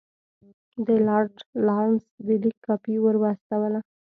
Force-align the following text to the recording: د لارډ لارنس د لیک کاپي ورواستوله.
د 0.85 0.87
لارډ 1.07 1.33
لارنس 1.67 2.03
د 2.27 2.27
لیک 2.41 2.57
کاپي 2.65 2.95
ورواستوله. 3.01 3.79